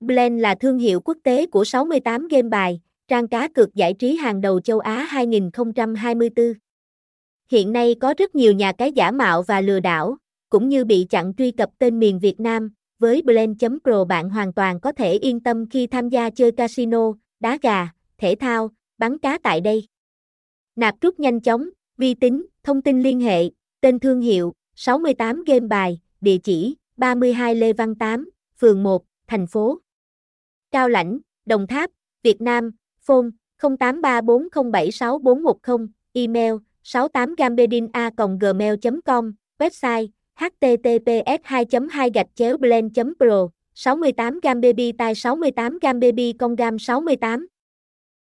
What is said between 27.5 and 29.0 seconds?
Lê Văn Tám, phường